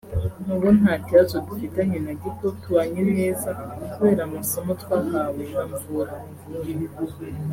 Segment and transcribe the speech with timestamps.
[0.53, 3.49] ubu nta kibazo dufitanye na gito tubanye neza
[3.93, 7.13] kubera amasomo twahawe na Mvura nkuvure